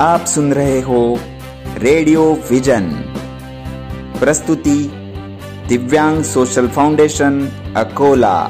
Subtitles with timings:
[0.00, 1.18] आप सुन रहे हो
[1.78, 2.90] रेडियो विजन।
[4.18, 4.90] प्रस्तुति
[5.68, 8.48] दिव्यांग सोशल फाउंडेशन, अकोला।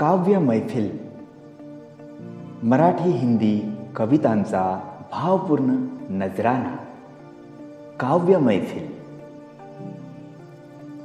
[0.00, 0.98] काव्य मैफिल
[2.64, 4.64] मराठी हिंदी कवितांचा
[5.12, 6.76] भावपूर्ण नजराना
[8.00, 9.01] काव्य मैफिल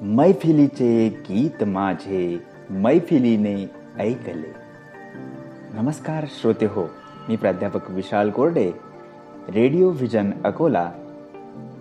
[0.01, 4.51] मैफिलीचे गीत माझे मैफिलीने ऐकले.
[5.73, 6.83] नमस्कार श्रोते हो
[7.29, 8.71] मी प्राध्यापक विशाल कोरडे
[9.49, 10.91] रेडिओ व्हिजन अकोला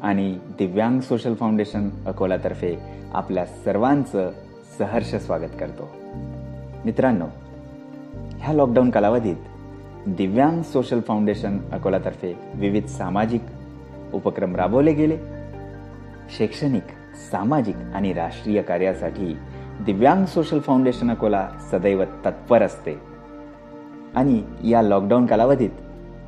[0.02, 2.76] आणि दिव्यांग सोशल फाउंडेशन अकोलातर्फे
[3.14, 4.30] आपल्या सर्वांचं
[4.78, 5.88] सहर्ष स्वागत करतो.
[6.84, 7.26] मित्रांनो
[8.14, 9.36] ह्या लॉकडाऊन कालावधीत
[10.06, 13.42] दिव्यांग सोशल फाउंडेशन अकोलातर्फे विविध सामाजिक
[14.12, 15.18] उपक्रम राबवले गेले.
[16.38, 16.82] शैक्षणिक
[17.16, 19.38] सामाजिक आणि राष्ट्रीय कार्यासाठी
[19.80, 23.00] दिव्यांग सोशल फाउंडेशन अकोला सदैव तत्पर असते.
[24.14, 25.70] आणि या लॉकडाऊन कालावधीत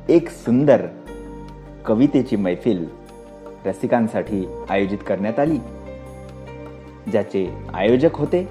[0.09, 0.85] एक सुंदर
[1.85, 2.89] कवितेची मैफिल
[3.65, 5.57] रसिकांसाठी आयोजित करण्यात आली
[7.11, 8.49] ज्याचे आयोजक होते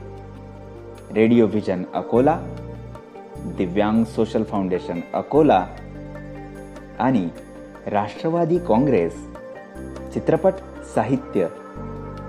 [1.14, 2.40] radio vision Akola
[3.36, 5.66] Divyang social foundation Akola
[6.98, 7.28] आणि
[7.86, 9.28] राष्ट्रवादी काँग्रेस
[10.14, 10.52] चित्रपट
[10.94, 11.46] साहित्य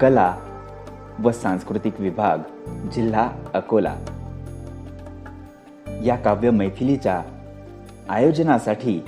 [0.02, 0.38] कला
[1.20, 2.38] व सांस्कृतिक विभाग
[2.92, 3.96] जिल्हा अकोला.
[6.04, 7.22] या काव्य मैफिलीच्या
[8.10, 9.02] आयोजनासाठी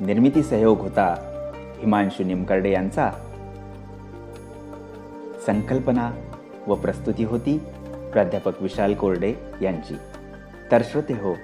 [0.00, 1.14] निर्मिती सहयोग होता
[1.78, 3.10] हिमांशू निमकर्डे यांचा.
[5.46, 6.10] संकल्पना
[6.66, 7.58] व प्रस्तुती होती
[8.12, 9.96] प्राध्यापक विशाल कोरडे यांची.
[10.72, 11.34] तर श्रोते हो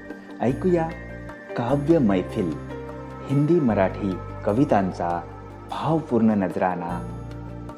[0.41, 0.89] ऐकूया
[1.57, 2.55] काव्य मैफिल
[3.27, 4.13] हिंदी मराठी
[4.45, 5.21] कवितांचा
[5.71, 7.19] भावपूर्ण नजराना.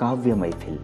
[0.00, 0.78] काव्य मैफिल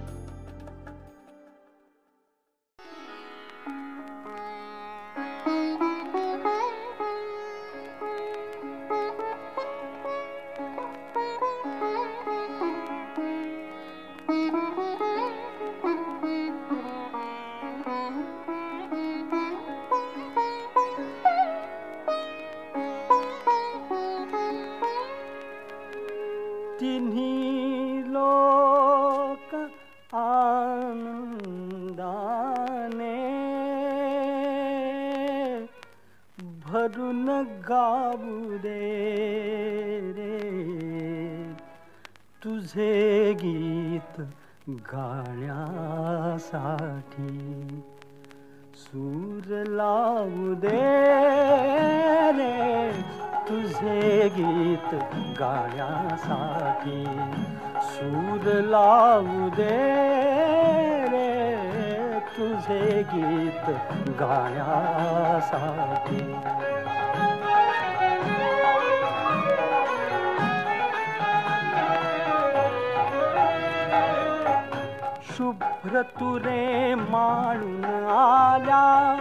[75.90, 79.16] शुभ्र तुरे माळून आल्या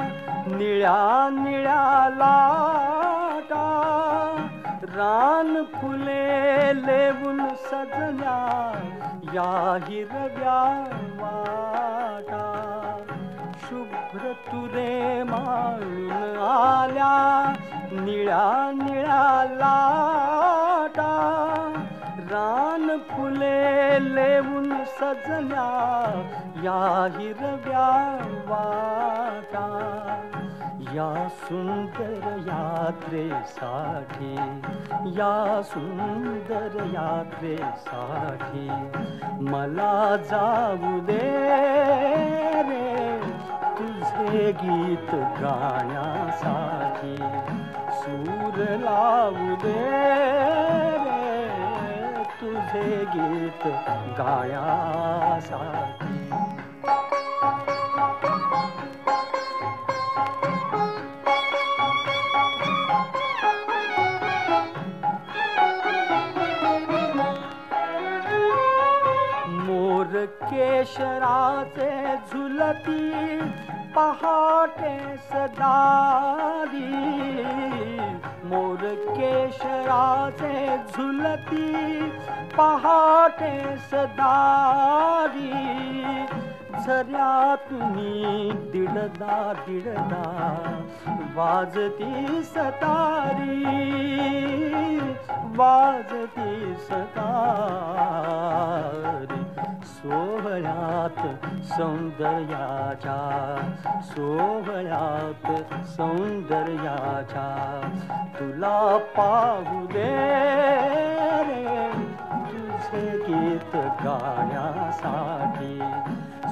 [0.47, 3.63] निळ्या निळ्या लाटा.
[4.84, 8.72] रान फुले लेवून सजल्या
[9.34, 10.84] या हिरव्या
[11.19, 12.46] वाटा.
[13.62, 17.53] शुभ्र तुरे माळून आल्या
[17.91, 21.09] निळ्या निळ्या लाटा.
[22.31, 25.69] रान फुले लेवून सजल्या
[26.63, 27.88] या हिरव्या
[28.47, 29.67] वाटा.
[30.94, 34.34] या सुंदर यात्रेसाठी
[35.19, 38.67] या सुंदर यात्रेसाठी
[39.50, 41.19] मला जाऊ दे
[42.69, 42.88] रे
[43.79, 47.16] तुझे गीत गाण्यासाठी.
[47.91, 50.59] सूर लावू दे
[52.41, 52.83] तुझे
[53.13, 53.63] गीत
[54.17, 56.08] गाण्यासाठी
[69.66, 71.91] मोर केशराचे
[72.31, 73.40] झुलती
[73.96, 74.97] पहाटे
[75.29, 76.87] सदारी
[78.49, 78.84] मोर
[79.17, 82.09] केशराचे झुलती
[82.57, 83.55] पहाटे
[83.91, 85.51] सदारी।
[87.69, 89.37] तुम्ही दिडदा
[89.67, 90.23] दिडदा
[91.35, 93.57] वाजती सतारी।
[95.59, 97.09] वाजती सतारी
[99.90, 101.20] सोहळ्यात
[101.64, 103.20] सौंदर्याच्या
[104.03, 105.52] सोहळ्यात
[105.88, 107.50] सौंदर्याच्या
[108.40, 108.80] तुला
[109.18, 110.09] पाहू दे
[111.47, 111.64] रे.
[112.52, 115.74] तुझे गीत गाण्यासाठी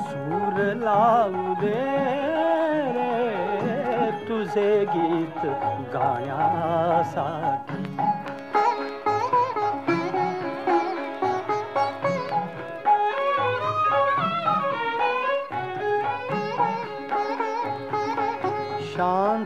[0.01, 1.81] सूर लावू दे
[2.93, 4.11] रे.
[4.29, 5.41] तुझे गीत
[5.95, 7.83] गाण्यासाठी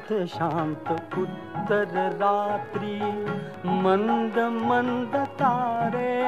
[0.10, 3.00] शांत शांत उत्तर रात्री
[3.66, 6.24] मंद मंद तारे.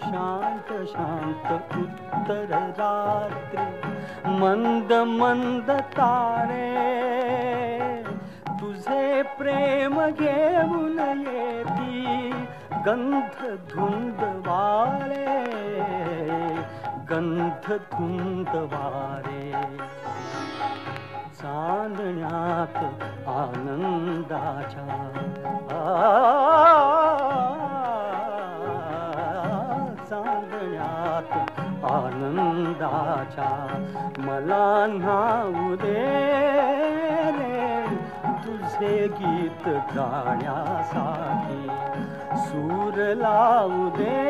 [0.00, 3.88] शांत शांत उत्तर रात्री
[4.26, 6.72] मंद मंद तारे.
[8.60, 12.30] तुझे प्रेम घेऊन येती
[12.86, 15.26] गंध धुंद वारे
[17.10, 19.52] गंध धुंद वारे.
[21.42, 22.76] चांदण्यात
[23.28, 24.86] आनंदाच्या
[30.10, 31.32] चांदण्यात
[31.84, 33.50] आनंदाच्या
[34.18, 35.96] मला नाव दे
[37.38, 37.84] रे.
[38.44, 41.66] तुझे गीत गाण्यासाठी
[42.38, 44.20] सूर लावू दे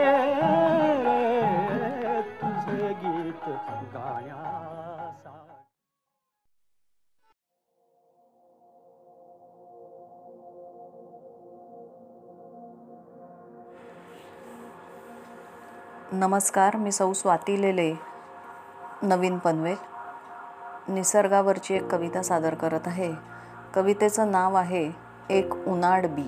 [2.43, 3.49] तुझे गीत
[3.95, 4.72] गाण्या
[16.15, 17.95] नमस्कार मी सौ स्वाती लेले
[19.03, 19.77] नवीन पनवेल.
[20.89, 23.13] निसर्गावरची एक कविता सादर करत आहे.
[23.75, 24.91] कवितेचं नाव आहे
[25.31, 26.23] एक उन्हाड बी.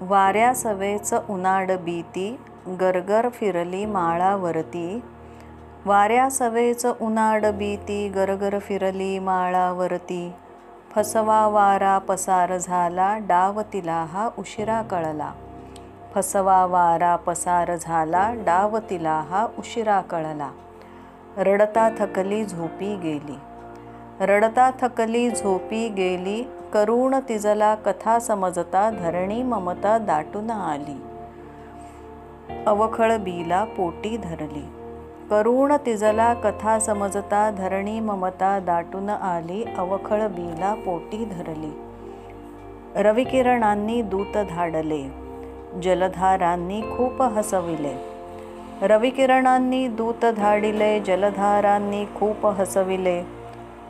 [0.00, 2.40] वाऱ्या सवेचं उनाड बी ती
[2.80, 5.02] गरगर फिरली माळावरती.
[5.84, 10.32] वाऱ्या सवेचं उनाड बी ती गरगर फिरली माळावरती.
[10.94, 15.32] फसवा वारा पसार झाला डाव तिला हा उशिरा कळला.
[16.16, 20.50] फसवा वारा पसार झाला डाव तिला हा उशिरा कळला.
[21.36, 23.38] रडता थकली झोपी गेली.
[24.20, 31.02] रडता थकली झोपी गेली करुण तिजला कथा समजता धरणी ममता दाटून आली.
[32.66, 34.68] अवखळ बीला पोटी धरली.
[35.30, 41.72] करुण तिजला कथा समजता धरणी ममता दाटून आली अवखळ बीला पोटी धरली.
[42.96, 45.25] रविकिरणांनी दूत धाडले.
[45.82, 47.94] जलधारांनी खूप हसविले.
[48.82, 53.22] रविकिरणांनी दूत धाडिले जलधारांनी खूप हसविले.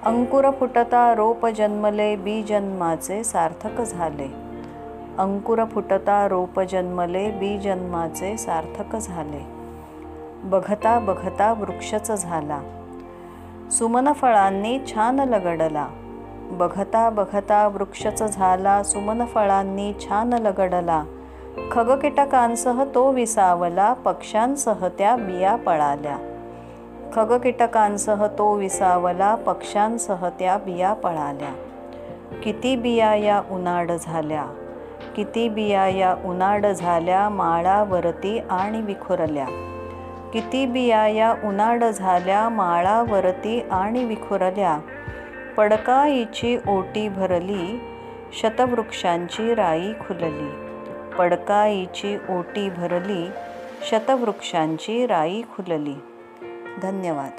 [0.05, 4.29] अंकुर फुटता रोप जन्मले बी जन्माचे सार्थक झाले.
[5.19, 9.47] अंकुर फुटता रोप जन्मले बी जन्माचे सार्थक झाले.
[10.44, 12.61] बघता बघता वृक्षच झाला.
[13.71, 15.87] सुमनफळांनी छान लगडला.
[16.50, 21.05] बघता बघता वृक्षच झाला सुमनफळांनी छान लगडला.
[21.73, 26.19] खगकीटकांसह तो विसावला पक्ष्यांसह त्या बिया पळाल्या.
[27.14, 31.49] खगकीटकांसह तो विसावला पक्ष्यांसह त्या बिया पळाल्या.
[32.43, 34.47] किती बिया या उन्हाड झाल्या?
[35.17, 39.47] किती बिया या उन्हाड झाल्या माळावरती आणि विखुरल्या.
[40.32, 44.79] किती बिया या उन्हाड झाल्या माळावरती आणि विखुरल्या.
[45.56, 47.81] पडकाईची ओटी भरली
[48.43, 50.66] शतवृक्षांची राई खुलली.
[51.19, 53.31] पडकाईची ओटी भरली
[53.91, 55.94] शतवृक्षांची राई खुलली.
[56.82, 57.31] धन्यवाद.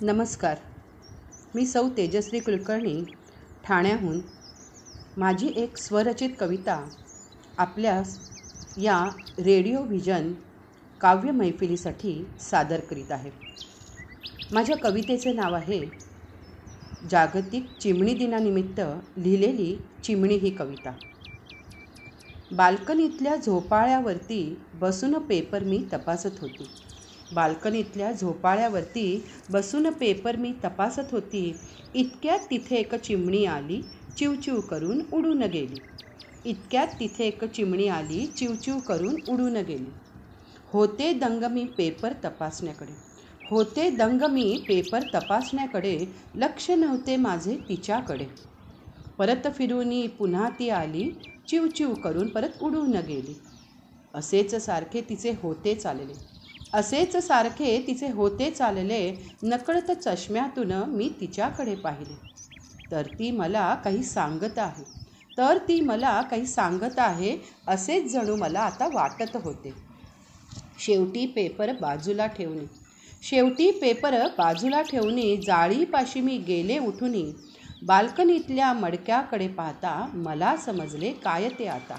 [0.00, 0.56] नमस्कार.
[1.54, 3.04] मी सौ तेजश्री कुलकर्णी
[3.64, 4.20] ठाण्याहून.
[5.16, 6.88] माझी एक स्वरचित कविता
[7.58, 8.30] आपल्यास
[8.76, 9.08] या
[9.38, 10.32] रेडिओ व्हिजन
[11.02, 13.30] काव्य मैफिलीसाठी सादर करीत आहे.
[14.52, 15.80] माझ्या कवितेचे नाव आहे
[17.10, 18.80] जागतिक चिमणी दिनानिमित्त
[19.16, 20.92] लिहिलेली चिमणी ही कविता.
[22.50, 26.68] बाल्कनीतल्या झोपाळ्यावरती बसून पेपर मी तपासत होती.
[27.32, 31.52] बाल्कनीतल्या झोपाळ्यावरती बसून पेपर मी तपासत होती.
[31.94, 33.80] इतक्यात तिथे एक चिमणी आली
[34.18, 35.80] चिवचिव करून उडून गेली.
[36.44, 39.90] इतक्यात तिथे एक चिमणी आली चिवचिव करून उडून गेली.
[40.72, 42.92] होते दंग मी पेपर तपासण्याकडे.
[43.50, 45.96] होते दंग मी पेपर तपासण्याकडे
[46.34, 48.26] लक्ष नव्हते माझे तिच्याकडे.
[49.18, 51.10] परत फिरूनी पुन्हा ती आली
[51.48, 53.34] चिवचिव करून परत उडून गेली.
[54.14, 56.14] असेच सारखे तिचे होते चालले.
[56.72, 62.16] असेच सारखे तिचे होते चालले नकळत चष्म्यातून मी तिच्याकडे पाहिले.
[62.90, 64.84] तर ती मला काही सांगत आहे.
[65.38, 67.36] तर ती मला काही सांगत आहे
[67.66, 69.91] असेच जणू मला आता वाटत होते.
[70.86, 72.66] शेवटी पेपर बाजूला ठेवणे.
[73.22, 77.32] शेवटी पेपर बाजूला ठेवणे जाळीपाशी मी गेले उठूनही
[77.82, 81.96] बाल्कनीतल्या मडक्याकडे पाहता मला समजले काय ते आता.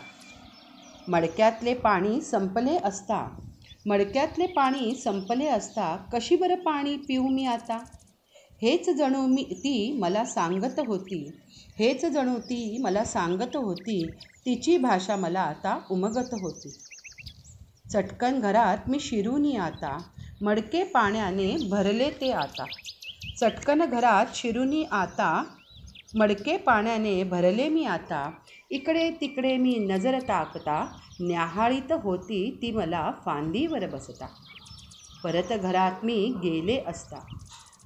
[1.08, 3.28] मडक्यातले पाणी संपले असता.
[3.86, 7.78] मडक्यातले पाणी संपले असता कशी बरं पाणी पिऊ मी आता?
[8.62, 11.26] हेच जणू मी ती मला सांगत होती.
[11.80, 14.06] हेच जणू ती मला सांगत होती.
[14.46, 16.70] तिची भाषा मला आता उमगत होती.
[17.86, 19.98] चटकन घरात मी शिरूनी आता.
[20.42, 22.66] मडके पाण्याने भरले ते आता.
[23.38, 25.44] चटकन घरात शिरूनी आता.
[26.16, 28.22] मडके पाण्याने भरले मी आता.
[28.72, 30.78] इकडे तिकडे मी नजर टाकता.
[31.22, 34.28] न्याहाळीत होती ती मला फांदीवर बसता.
[35.24, 37.20] परत घरात मी गेले असता.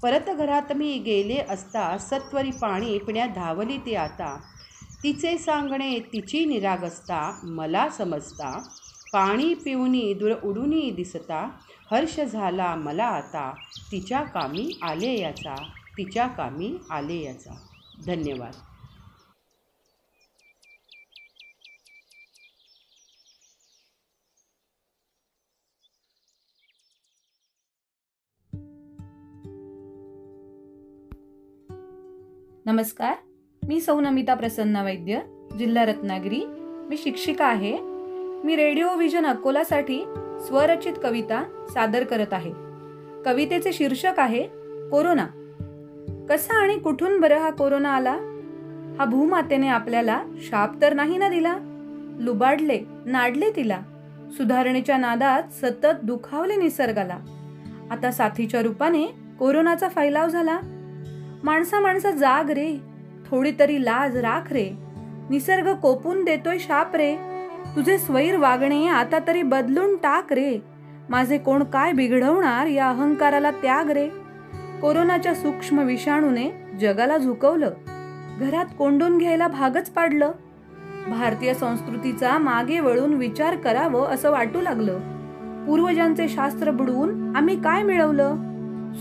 [0.03, 4.35] परत घरात मी गेले असता सत्वरी पाणी पिण्या धावली ती आता.
[5.03, 8.51] तिचे सांगणे तिची निरागसता मला समजता.
[9.13, 11.57] पाणी पिऊनी दूर उडूनी दिसता
[11.91, 13.53] हर्ष झाला मला आता
[13.91, 15.55] तिच्या कामी आले याचा
[15.97, 17.53] तिच्या कामी आले याचा.
[18.05, 18.51] धन्यवाद.
[32.65, 33.15] नमस्कार.
[33.67, 35.19] मी सौ नमिता प्रसन्न वैद्य
[35.59, 36.45] जिल्हा रत्नागिरी.
[36.89, 37.96] मी शिक्षिका आहे.
[38.43, 40.03] मी रेडिओ व्हिजन अकोलासाठी
[40.39, 42.51] स्वरचित कविता सादर करत आहे.
[43.25, 44.43] कवितेचे शीर्षक आहे
[44.91, 45.25] कोरोना.
[46.29, 48.11] कसा आणि कुठून बरं हा कोरोना आला?
[48.99, 51.57] हा भूमातेने आपल्याला शाप तर नाही ना दिला?
[52.19, 53.79] लुबाडले नाडले तिला?
[54.31, 57.17] सुधारणेच्या नादात सतत दुखावले निसर्गाला?
[57.91, 59.05] आता साथीच्या रूपाने
[59.39, 60.59] कोरोनाचा फैलाव झाला.
[61.43, 62.77] माणसा माणसा जाग रे.
[63.27, 64.69] थोडी तरी लाज राख रे.
[65.29, 67.36] निसर्ग कोपून देतोय शाप रे.
[67.77, 70.63] तुझे स्वैर वागणे आता तरी बदलून टाक रे.
[71.09, 74.07] माझे कोण काय बिघडवणार या अहंकाराला त्याग रे.
[74.81, 77.69] कोरोनाच्या सूक्ष्म विषाणूने जगाला झुकवलं.
[78.39, 80.31] घरात कोंडून घ्यायला भागच पाडलं.
[81.07, 84.97] भारतीय संस्कृतीचा मागे वळून विचार करावं असं वाटू लागलं.
[85.65, 88.35] पूर्वजांचे शास्त्र बुडवून आम्ही काय मिळवलं?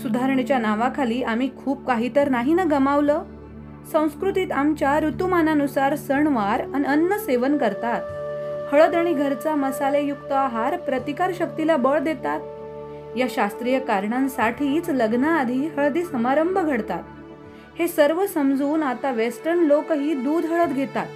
[0.01, 3.23] सुधारणेच्या नावाखाली आम्ही खूप काही तर नाही ना गमावलं?
[3.91, 8.01] संस्कृतीत आमच्या ऋतुमानानुसार सणवार आणि अन्न सेवन करतात.
[8.71, 12.39] हळद आणि घरचा मसालेयुक्त आहार प्रतिकार शक्तीला बळ देतात.
[13.17, 17.03] या शास्त्रीय कारणांसाठीच लग्नाआधी हळदी समारंभ घडतात.
[17.79, 21.07] हे सर्व समजून आता वेस्टर्न लोकही दूध हळद घेतात.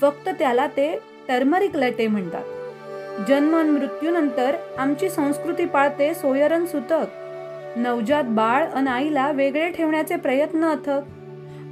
[0.00, 2.44] फक्त त्याला ते टर्मरिक लटे म्हणतात.
[3.28, 7.06] जन्म आणि मृत्यूनंतर आमची संस्कृती पाळते सोयरन सुतक.
[7.76, 11.00] नवजात बाळ अन आईला वेगळे ठेवण्याचे प्रयत्न अथक.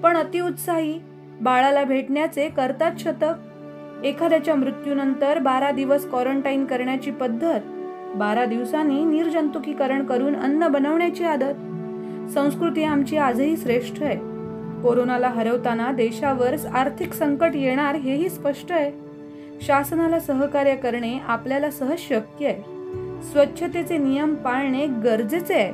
[0.03, 1.01] पण अतिउत्साही
[1.41, 3.46] बाळाला भेटण्याचे करतात शतक.
[4.05, 7.61] एखाद्याच्या मृत्यूनंतर बारा दिवस क्वारंटाईन करण्याची पद्धत
[8.17, 11.55] बारा दिवसांनी निर्जंतुकीकरण करून अन्न बनवण्याची आदत.
[12.31, 14.17] संस्कृती आमची आजही श्रेष्ठ आहे.
[14.83, 18.93] कोरोनाला हरवताना देशावर आर्थिक संकट येणार हेही स्पष्ट आहे.
[19.61, 22.63] शासनाला सहकार्य करणे आपल्याला सहज शक्य आहे.
[23.23, 25.73] स्वच्छतेचे नियम पाळणे गरजेचे आहे.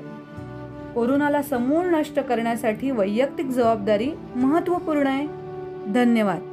[0.94, 5.26] कोरोनाला समूळ नष्ट करण्यासाठी वैयक्तिक जबाबदारी महत्त्वपूर्ण आहे.
[5.92, 6.51] धन्यवाद.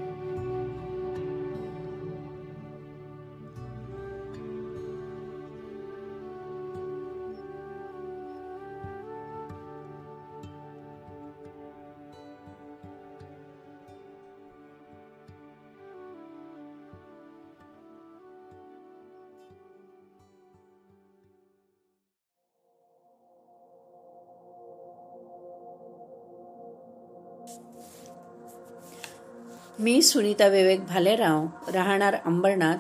[29.80, 32.76] मी सुनीता विवेक भालेराव राहणार अंबरनाथ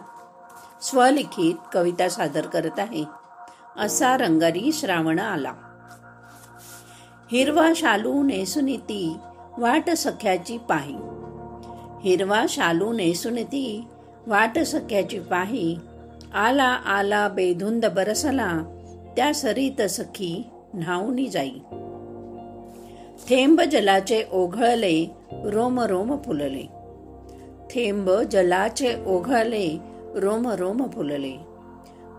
[0.83, 3.05] स्वलिखित कविता सादर करत आहे.
[3.77, 5.53] असा रंगारी श्रावण आला.
[7.31, 9.17] हिरवा शालू नेसून ती
[9.57, 10.95] वाट सख्याची पाही.
[12.03, 13.87] हिरवा शालू नेसून ती
[14.27, 15.77] वाट सख्याची पाही.
[16.33, 18.53] आला आला बेधुंद बरसला
[19.15, 21.59] त्या सरीत सखी न्हावनी जाई.
[23.29, 26.78] थेंब जलाचे ओघळले रोम रोम फुलले.
[27.75, 29.77] थेंब जलाचे ओघाले
[30.15, 31.33] रोम रोम फुलले.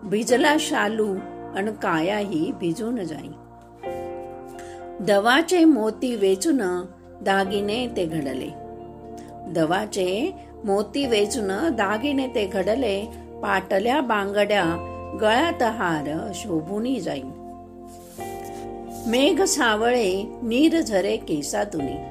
[0.02, 1.14] भिजला शालू
[1.57, 3.30] अन कायाही भिजून जाई.
[5.04, 6.59] दवाचे मोती वेचून
[7.23, 8.50] दागिने ते घडले.
[9.52, 10.33] दवाचे
[10.64, 13.07] मोती वेचून दागिने ते घडले
[13.42, 14.64] पाटल्या बांगड्या
[15.21, 17.23] गळ्यात हार शोभूनी जाई.
[19.07, 22.10] मेघ सावळे नीर झरे केसातुनी.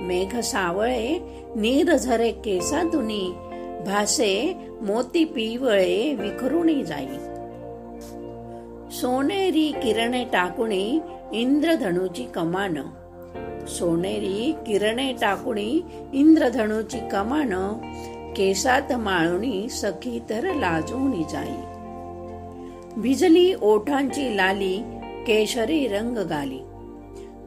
[0.00, 1.18] मेघ सावळे
[1.56, 3.32] नीर झरे केसा दुनी
[3.86, 7.06] भासे मोती पिवळे विखरुणी जाई.
[8.92, 11.00] सोनेरी किरणे टाकुणी
[11.32, 12.78] इंद्रधनुची कमान.
[13.68, 15.80] सोनेरी किरणे टाकुणी
[16.12, 17.72] इंद्रधनुची कमान.
[18.36, 21.60] केसात माळुणी सखी तर लाजूनी जाई.
[23.00, 24.76] भिजली ओठांची लाली
[25.26, 26.58] केशरी रंग गाली.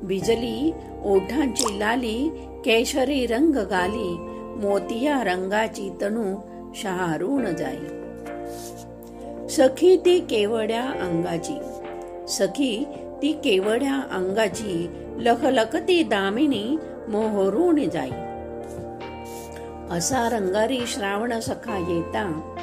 [0.04, 0.74] भिजली
[1.06, 2.30] ओठांची लाली
[2.66, 4.18] केशरी रंग गाली
[4.68, 6.36] मोतिया रंगाची तणू
[6.75, 7.88] शहारून जाई.
[9.50, 11.60] सखी ती केवड्या अंगाची.
[12.27, 12.86] सखी
[13.22, 14.88] ती केवड्या अंगाची
[15.18, 16.77] लखलखती दामिनी
[17.08, 18.12] मोहरून जाई.
[19.98, 22.56] असा रंगारी श्रावण सखा येता.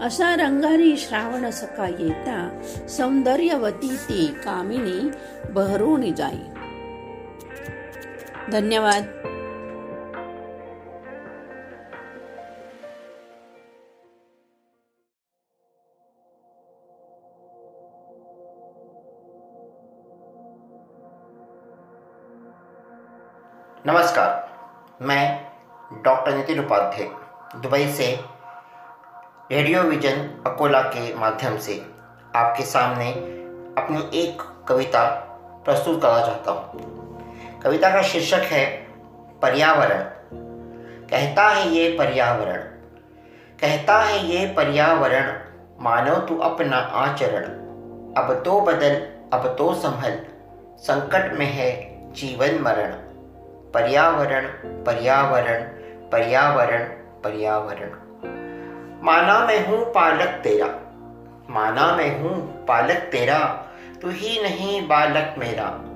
[0.00, 5.10] असा रंगारी श्रावण सखा येता सौंदर्यवती ती कामिनी
[5.52, 6.57] बहरून जाई.
[8.50, 9.04] धन्यवाद।
[23.86, 24.30] नमस्कार,
[25.02, 27.08] मैं डॉक्टर नितिन उपाध्याय,
[27.56, 28.06] दुबई से
[29.52, 31.80] रेडियो विजन अकोला के माध्यम से
[32.36, 33.10] आपके सामने
[33.78, 35.08] अपनी एक कविता
[35.64, 36.97] प्रस्तुत करना चाहता हूँ।
[37.62, 38.66] कविता का शीर्षक है
[39.42, 40.02] पर्यावरण।
[41.10, 42.58] कहता है ये पर्यावरण।
[43.60, 45.38] कहता है ये पर्यावरण,
[45.80, 47.44] मानो तू अपना आचरण।
[48.14, 48.94] अब तो बदल,
[49.32, 50.20] अब तो संभल,
[50.78, 52.92] संकट में है जीवन मरण।
[53.72, 54.46] पर्यावरण
[54.84, 55.62] पर्यावरण
[56.10, 56.84] पर्यावरण
[57.24, 57.90] पर्यावरण।
[59.02, 60.66] माना मैं हूँ पालक तेरा,
[61.50, 63.66] माना मैं हूँ पालक तेरा,
[64.02, 65.87] तू ही नहीं बालक मेरा।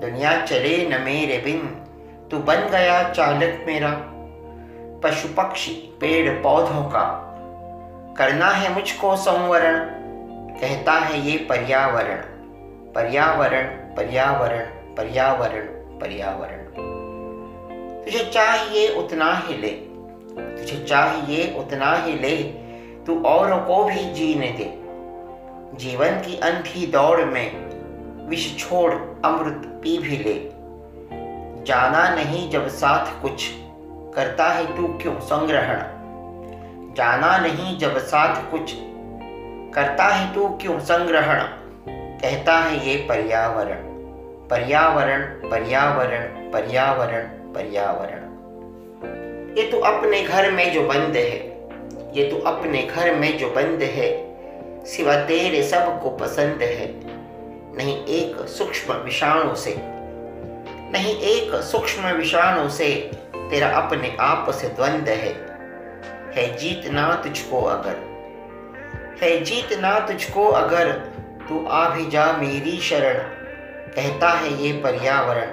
[0.00, 1.58] दुनिया चले न मेरे बिन,
[2.30, 3.90] तू बन गया चालक मेरा।
[5.04, 7.04] पशु पक्षी पेड़ पौधों का,
[8.18, 9.78] करना है मुझको संवरण,
[10.60, 12.22] कहता है ये पर्यावरण।
[12.92, 13.64] पर्यावरण
[13.96, 15.66] पर्यावरण पर्यावरण
[16.00, 16.64] पर्यावरण।
[18.04, 19.68] तुझे चाहिए उतना ही ले,
[20.56, 22.36] तुझे चाहिए उतना ही ले,
[23.06, 24.72] तू औरों को भी जीने दे।
[25.76, 27.66] जीवन की अंधी दौड़ में
[28.26, 28.92] विष छोड़
[29.24, 30.56] अमृत पी भी ले।
[31.64, 33.50] जाना नहीं जब साथ कुछ,
[34.14, 35.76] करता है तू क्यों संग्रहण?
[36.94, 38.72] जाना नहीं जब साथ कुछ,
[39.74, 41.40] करता है तू क्यों संग्रहण?
[42.22, 43.96] कहता है ये पर्यावरण।
[44.48, 47.22] पर्यावरण पर्यावरण पर्यावरण
[47.54, 48.22] पर्यावरण।
[49.58, 51.56] ये तो अपने घर में जो बंद है,
[52.16, 54.36] ये तो अपने घर में जो बंद है,
[54.84, 57.05] सिवा तेरे सबको पसंद है।
[57.76, 59.76] नहीं, एक सूक्ष्म विषाणु से।
[60.92, 65.56] नहीं, एक सूक्ष्म विषाणु से तेरा अपने आप से द्वंद है।
[66.32, 67.96] है जीतना तुझको अगर।
[69.22, 70.92] है जीतना तुझको अगर,
[71.48, 73.18] तू आ भी जा मेरी शरण।
[73.92, 75.48] कहता है ये पर्यावरण।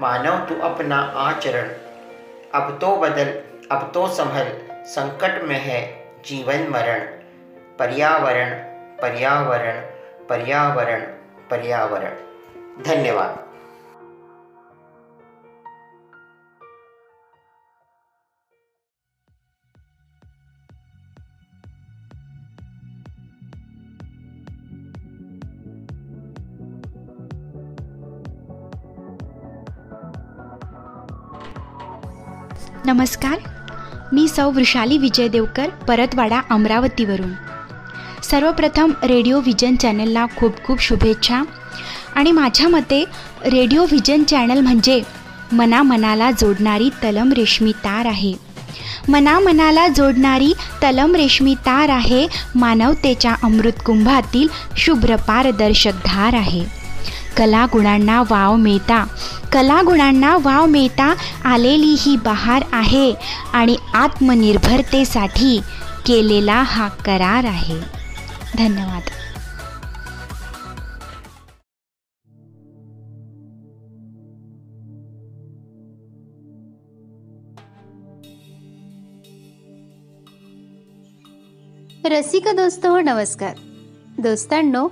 [0.00, 1.68] मानव तू अपना आचरण।
[2.54, 6.98] अब तो बदल, अब तो संभल, संकट में है जीवन मरण।
[7.78, 8.50] पर्यावरण
[9.02, 9.80] पर्यावरण
[10.28, 11.15] पर्यावरण।
[11.50, 12.14] पर्यावरण.
[12.86, 13.36] धन्यवाद.
[32.86, 33.38] नमस्कार.
[34.12, 37.55] मी सौ वृषाली विजय देवकर परतवाडा अमरावतीवरून.
[38.30, 41.42] सर्वप्रथम रेडिओ व्हिजन चॅनलला खूप खूप शुभेच्छा.
[42.14, 43.04] आणि माझ्या मते
[43.44, 45.00] रेडिओ व्हिजन चॅनल म्हणजे
[45.52, 48.32] मना मनाला जोडणारी तलम रेशमी तार आहे.
[49.08, 56.64] मना मनाला जोडणारी तलम रेशमी तार आहे मानवतेच्या अमृतकुंभातील शुभ्र पारदर्शक धार आहे.
[57.36, 59.04] कलागुणांना वाव मिळता
[59.52, 61.12] कलागुणांना वाव मिळता
[61.44, 63.12] आलेली ही बहार आहे
[63.52, 65.58] आणि आत्मनिर्भरतेसाठी
[66.06, 67.95] केलेला हा करार आहे.
[68.58, 69.02] धन्यवाद.
[82.04, 83.56] रसिक दोस्त हो नमस्कार.
[84.18, 84.88] दोस्तांनो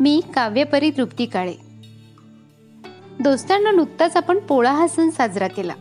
[0.00, 1.54] मी काव्यपरी तृप्ती काळे.
[3.20, 5.74] दोस्तांनो नुकताच आपण पोळा हा सण साजरा केला.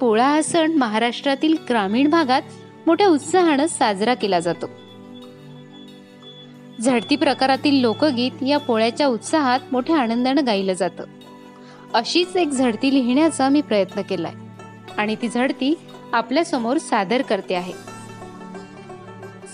[0.00, 2.42] पोळा हा सण महाराष्ट्रातील ग्रामीण भागात
[2.86, 4.83] मोठ्या उत्साहानं साजरा केला जातो.
[6.84, 11.04] झडती प्रकारातील लोकगीत या पोळ्याच्या उत्साहात मोठ्या आनंदानं गायलं जातं.
[11.94, 14.32] अशीच एक झडती लिहिण्याचा मी प्रयत्न केलाय.
[14.96, 15.78] आणि ती झडती
[16.12, 17.72] आपल्यासमोर सादर करते आहे.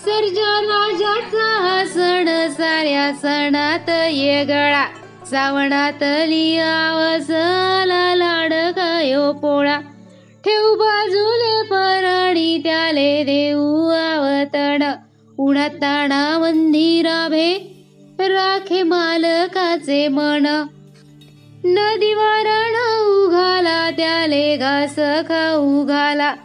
[0.05, 4.85] सर्जा सण साऱ्या सणात ये गळा.
[5.29, 9.79] श्रावणात लियावसला लाड गायो पोळा.
[10.45, 14.83] ठेव बाजूले परणी त्याले देऊ आवतड
[15.37, 17.53] उन्हाताणा वंधी राभे
[18.19, 20.45] राखे मालकाचे मन.
[21.63, 22.75] नदी वारण
[23.07, 26.35] उघाला त्याले घास खाऊ घाला.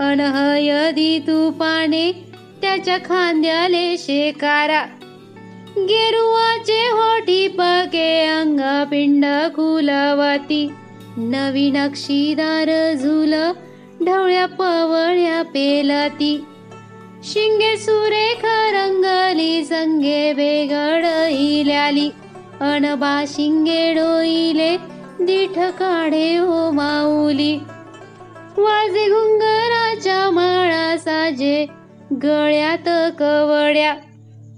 [0.00, 2.12] अनहयदी तू पाने
[2.62, 4.84] त्याच्या खांद्याले शेकारा.
[5.76, 10.72] गेरुवाचे होठी पके अंग पिंड कुलवती
[11.16, 13.34] नवी नक्षीदार झुल
[14.06, 16.44] ढवळ्या पवळ्या पेलती.
[17.26, 22.10] शिंगे सुरेख रंगली संगे बेगड इल्याली.
[22.60, 24.76] अनबा शिंगे डोईले
[25.20, 27.56] दिठ काढे हो माऊली.
[28.58, 31.66] वाजे घुंगराच्या माळा साजे
[32.22, 33.94] गळ्यात कवड्या.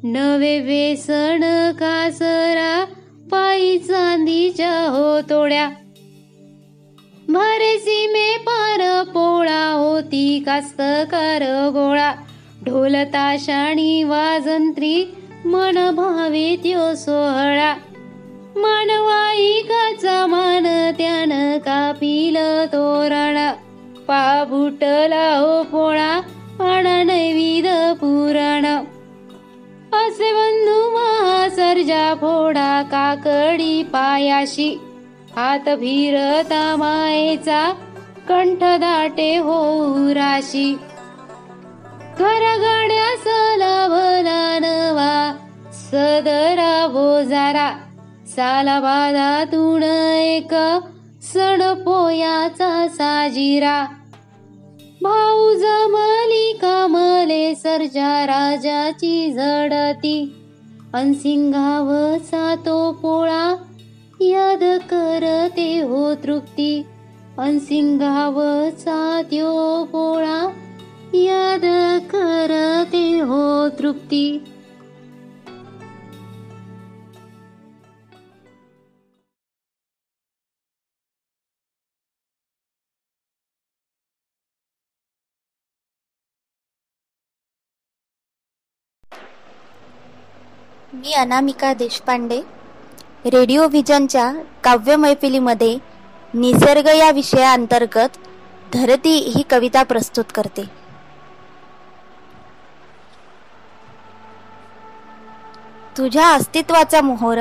[0.05, 2.85] नवे वेसण कासरा
[3.31, 5.69] पायी चांदीच्या हो तोड्या.
[7.29, 12.15] भारे सीमे पार पोळा होती कास्तकार गोळा.
[12.67, 15.05] ढोल ताशाणी वाजंत्री
[15.45, 17.75] मन भावे त्यो सोहळा.
[18.57, 22.37] मानवाईकाचा मान त्यान कापिल
[22.73, 23.53] तोरण
[24.09, 26.21] पाबुटला हो पोळा
[26.59, 27.67] पण नैविध
[28.01, 28.67] पुराण.
[29.93, 34.81] असे बंधू महासर्जा फोडा काकडी पायाशी.
[35.37, 37.73] हात भिरता मायेचा
[38.29, 39.55] कंठ दाटे हो
[40.15, 40.77] राशी.
[42.19, 45.15] घरगाड्या सलाभला नवा
[45.73, 47.69] सदरा बोजारा
[48.37, 50.55] साला बाधातून एक
[51.23, 53.85] सण पोयाचा साजिरा.
[55.03, 60.19] भाऊ जमली कमले सरजा राजाची झडती
[60.95, 63.45] अनसिंगावचा तो पोळा
[64.21, 66.87] याद करते हो तृप्ती
[67.39, 70.47] अनसिंगावचा त्यो पोळा
[71.15, 71.65] याद
[72.11, 74.27] करते हो तृप्ती।
[90.95, 92.41] मी अनामिका देशपांडे
[93.27, 94.33] रेडिओ व्हिजनच्या
[94.65, 95.77] काव्य मैफिलीमध्ये
[96.35, 98.19] निसर्ग या विषयाअंतर्गत
[98.73, 100.86] धरती ही कविता प्रस्तुत करते.
[105.99, 107.39] तुझ्या अस्तित्वाचा मोहोर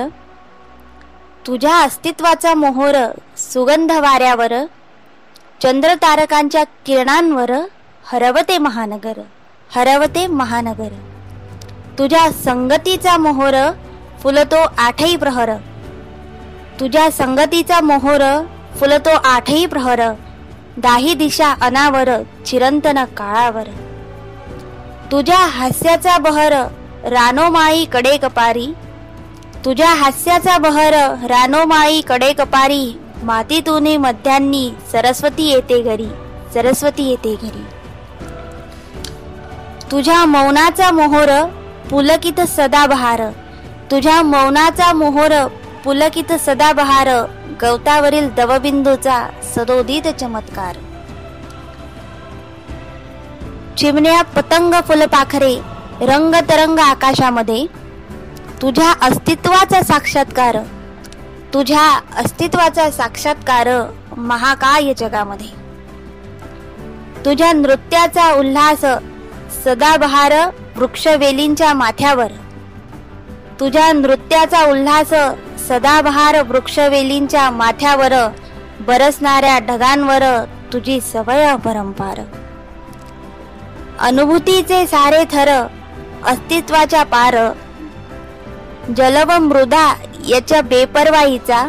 [1.47, 2.95] तुझ्या अस्तित्वाचा मोहोर
[3.37, 4.53] सुगंध वाऱ्यावर
[5.61, 7.51] चंद्र तारकांच्या किरणांवर
[8.05, 9.19] हरवते महानगर
[9.75, 10.89] हरवते महानगर.
[11.99, 13.71] तुझ्या संगतीचा मोहोर
[14.23, 15.51] फुलतो आठही प्रहर.
[16.79, 18.45] तुझ्या संगतीचा मोहोर
[18.79, 20.01] फुलतो आठही प्रहर.
[20.77, 22.09] दाही दिशा अनावर
[22.45, 23.67] चिरंतन काळावर.
[25.11, 26.53] तुझ्या हास्याचा बहर
[27.05, 28.67] रानोमाई कडे कपारी.
[29.65, 30.93] तुझ्या हास्याचा बहर
[31.27, 32.99] रानोमाई कडे कपारी.
[33.23, 36.07] मातीतून मध्यांनी सरस्वती येते घरी
[36.53, 37.65] सरस्वती येते घरी.
[39.91, 41.45] तुझ्या मौनाचा मोहोर
[41.89, 43.21] पुलकित सदाबहार.
[43.91, 45.47] तुझ्या मौनाचा मोहोर
[45.83, 47.09] पुलकित सदाबहार.
[47.61, 50.75] गवतावरील दवबिंदूचा सदोदित चमत्कार.
[53.77, 57.65] चिमण्या पतंग फुलपाखरे रंगतरंग आकाशामध्ये
[58.62, 60.58] तुझ्या अस्तित्वाचा साक्षात्कार
[61.53, 61.84] तुझ्या
[62.17, 63.67] अस्तित्वाचा साक्षात्कार
[64.17, 65.47] महाकाय जगामध्ये.
[67.25, 68.81] तुझ्या नृत्याचा उल्हास
[69.63, 70.34] सदाबहार
[70.77, 72.31] वृक्षवेलींच्या माथ्यावर.
[73.60, 75.13] तुझ्या नृत्याचा उल्हास
[75.67, 78.13] सदाबहार वृक्षवेलींच्या माथ्यावर
[78.88, 80.23] बरसणाऱ्या ढगांवर
[80.73, 82.19] तुझी सवय परंपार
[83.99, 85.49] अनुभूतीचे सारे थर
[86.27, 87.35] अस्तित्वाच्या पार.
[88.97, 89.93] जल व मृदा
[90.27, 91.65] याच्या बेपरवाईचा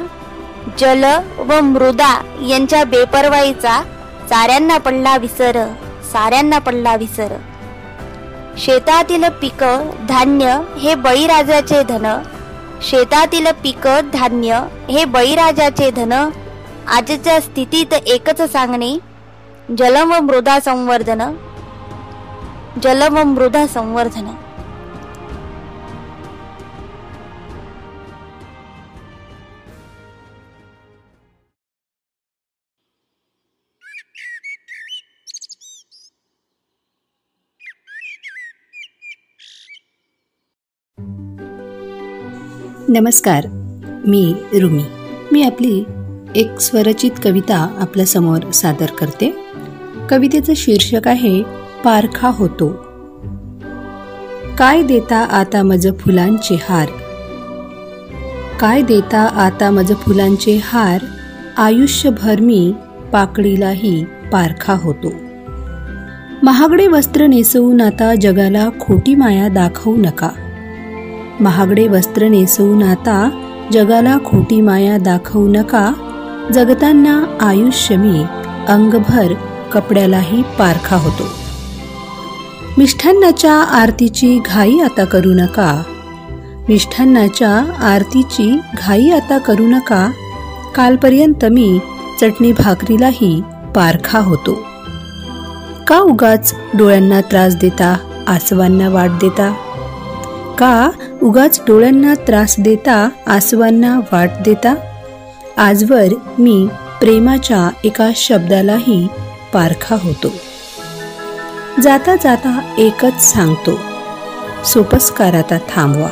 [0.78, 1.04] जल
[1.38, 2.12] व मृदा
[2.48, 3.80] यांच्या बेपरवाईचा
[4.28, 5.58] साऱ्यांना पडला विसर
[6.12, 7.36] साऱ्यांना पडला विसर.
[8.58, 9.64] शेतातील पीक
[10.08, 12.06] धान्य हे बळीराजाचे धन
[12.82, 16.12] शेतातील पीक धान्य हे बळीराजाचे धन.
[16.88, 18.96] आजच्या स्थितीत एकच सांगणे
[19.78, 21.22] जल व मृदा संवर्धन
[22.82, 24.26] जल व मृदा संवर्धन.
[42.88, 43.46] नमस्कार
[44.06, 44.82] मी रुमी.
[45.32, 45.84] मी आपली
[46.34, 49.36] एक स्वरचित कविता आपल्यासमोर सादर करते.
[50.10, 51.42] कवितेचं शीर्षक आहे
[51.84, 52.68] पारखा होतो.
[54.58, 56.88] काय देता आता मज फुलांचे हार?
[58.60, 60.98] काय देता आता मज फुलांचे हार?
[61.56, 62.72] आयुष्यभर मी
[63.12, 65.12] पाकडीलाही पारखा होतो.
[66.42, 70.30] महागडे वस्त्र नेसवून आता जगाला खोटी माया दाखवू नका.
[71.40, 73.30] महागडे वस्त्र नेसवून आता
[73.72, 75.92] जगाला खोटी माया दाखवू नका.
[76.54, 78.24] जगताना आयुष्य मी
[78.68, 79.34] अंगभर
[79.72, 81.22] कपड्यालाही पारखा होतो.
[82.78, 85.82] मिष्ठान्नाच्या आरतीची घाई आता करू नका.
[86.68, 90.10] मिष्ठान्नाच्या आरतीची घाई आता करू नका.
[90.74, 91.78] कालपर्यंत मी
[92.20, 93.42] चटणी भाकरीलाही
[93.74, 94.58] पारखा होतो.
[95.86, 97.96] का उगाच डोळ्यांना त्रास देता
[98.26, 99.54] आसवांना वाट देता?
[100.58, 100.90] का
[101.22, 104.74] उगाच डोळ्यांना त्रास देता आसवांना वाट देता?
[105.56, 106.04] आजवर
[106.38, 106.66] मी
[107.00, 109.08] प्रेमाच्या एका शब्दालाही
[109.52, 110.28] पारखा होतो.
[111.82, 113.80] जाता जाता एकच सांगतो
[114.64, 116.08] सोपस्कार आता थांबवा.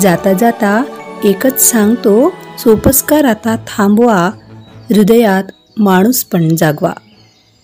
[0.00, 0.84] जाता जाता
[1.24, 4.30] एकच सांगतो सोपस्कार आता थांबवा
[4.90, 5.44] हृदयात
[5.76, 6.92] माणूस पण जागवा.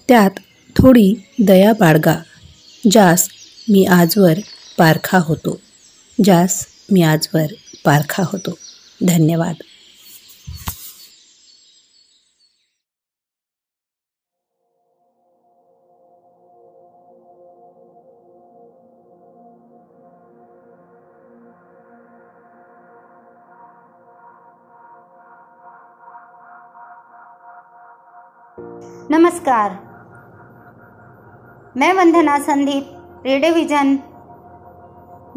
[0.08, 0.30] त्यात
[0.76, 1.14] थोडी
[1.46, 2.16] दया बाळगा
[2.90, 3.28] ज्यास
[3.68, 4.32] मी आजवर
[4.78, 5.60] पारखा होतो.
[6.24, 7.46] जास मी आजवर
[7.84, 8.50] पारखा होतो.
[9.02, 9.54] धन्यवाद.
[29.10, 29.70] नमस्कार.
[31.76, 32.86] मैं Vandana Sandeep
[33.26, 34.09] radio vision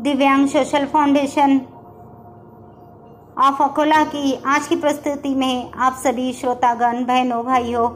[0.03, 1.57] Divyang social foundation
[3.37, 7.87] of Akola की, आज की प्रस्तुति में आप सभी श्रोतागण, बहनों, भाइयों,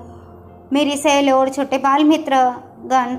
[0.73, 2.35] मेरी सहेल और छोटे बाल मित्र
[2.85, 3.17] गण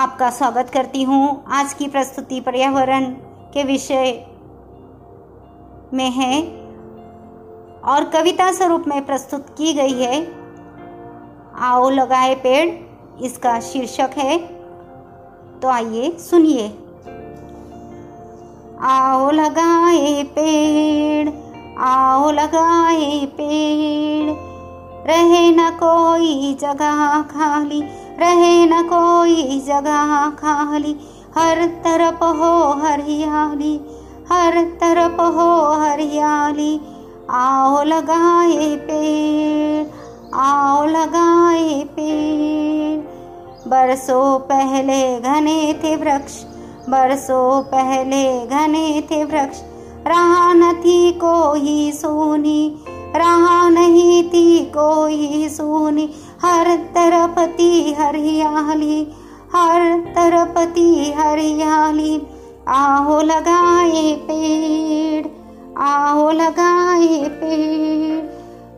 [0.00, 3.10] आपका स्वागत करती हूँ। आज की प्रस्तुति पर्यावरण
[3.54, 4.12] के विषय
[5.94, 6.40] में है
[7.84, 10.24] और कविता स्वरूप में प्रस्तुत की गई है।
[11.64, 12.68] आओ लगाए पेड़,
[13.24, 14.38] इसका शीर्षक है
[15.60, 16.74] तो आइए सुनिए।
[18.82, 21.28] आओ लगाए पेड़,
[21.78, 24.36] आओ लगाए पेड़।
[25.10, 27.80] रहे न कोई जगह खाली,
[28.18, 30.96] रहे न कोई जगह खाली।
[31.38, 33.80] हर तरफ़ हो हरियाली,
[34.32, 36.80] हर तरफ़ हो हरियाली।
[37.30, 39.86] आओ लगाए पेड़,
[40.34, 43.00] आओ लगाए पेड़।
[43.68, 46.44] बरसों पहले घने थे वृक्ष
[46.88, 49.62] बरसों पहले घने थे वृक्ष।
[50.06, 52.84] रहा न थी कोई सोनी,
[53.16, 56.10] रहा नहीं थी कोई सोनी।
[56.42, 59.08] हर तरफ़ थी हरियाली,
[59.54, 62.22] हर तरफ़ थी हरियाली।
[62.68, 65.26] आहो लगाए पेड़,
[65.78, 68.24] आहो लगाए पेड़।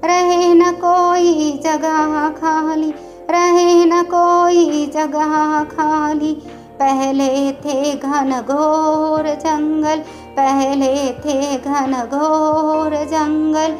[0.05, 2.91] रहे न कोई जगह खाली,
[3.31, 6.37] रहे न कोई जगह खाली।
[6.81, 13.77] पहले थे घन घोर जंगल, पहले थे घन घोर जंगल।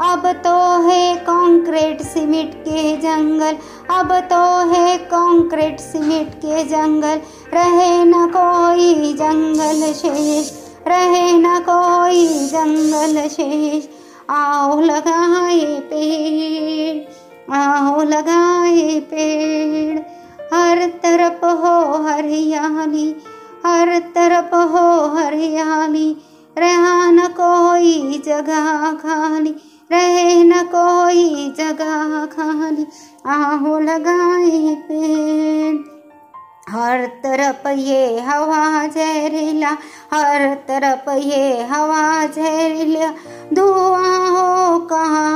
[0.00, 3.56] अब तो है कंक्रीट सीमेंट के जंगल,
[3.90, 7.20] अब तो है कंक्रीट सीमेंट के जंगल।
[7.54, 10.50] रहे न कोई जंगल शेष,
[10.88, 13.88] रहे न कोई जंगल शेष।
[14.30, 16.96] आओ लगाए पेड़,
[17.54, 20.17] आओ लगाए पेड़।
[20.52, 23.08] हर तरफ हो हरियाली
[23.66, 26.08] हर तरफ हो हरियाली
[26.58, 29.54] रहा न कोई जगह खाली
[29.92, 32.86] रहे न कोई जगह खाली
[33.34, 35.76] आहो लगाए पेड़
[36.72, 39.70] हर तरफ ये हवा जहरीला
[40.14, 42.02] हर तरफ ये हवा
[42.36, 43.08] जहरीला
[43.54, 45.28] दुआ हो कहा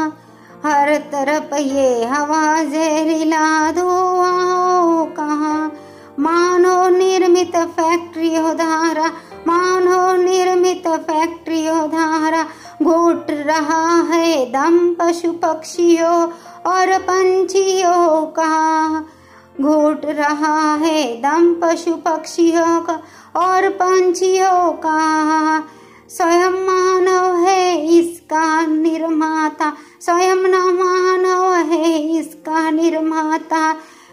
[0.64, 5.72] हर तरफ़ ये हवा जहरीला धुआँ कहाँ?
[6.18, 9.06] मानो निर्मित फैक्ट्री हो धारा,
[9.46, 12.46] मानो निर्मित फैक्ट्री हो धारा।
[12.82, 16.28] घुट रहा है दम पशु पक्षियों
[16.66, 19.00] और पंछियों का।
[19.60, 22.94] घुट रहा है दम पशु पक्षियों का
[23.36, 24.98] और पंछियों का।
[26.08, 29.72] स्वयं मानव है इसका निर्माता
[30.04, 33.72] स्वयं न मानव है इसका निर्माता।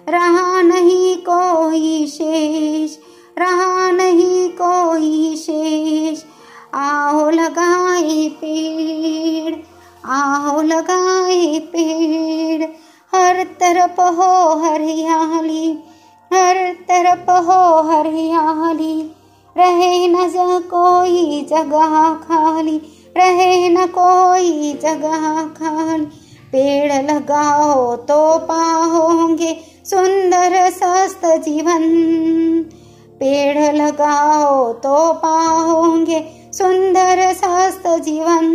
[0.09, 2.97] रहा नहीं कोई शेष,
[3.37, 6.23] रहा नहीं कोई शेष।
[6.73, 9.55] आओ लगाए पेड़,
[10.05, 12.63] आओ लगाए पेड़।
[13.15, 15.79] हर तरफ़ हो हरियाली,
[16.33, 19.11] हर तरफ़ हो हरियाली।
[19.57, 22.81] रहे न ज कोई जगह खाली।
[23.19, 26.05] रहे न कोई जगह खाली।
[26.51, 31.83] पेड़ लगाओ तो पाओगे सुंदर स्वस्थ जीवन।
[33.19, 36.19] पेड़ लगाओ तो पाओगे
[36.53, 38.45] सुंदर स्वस्थ जीवन।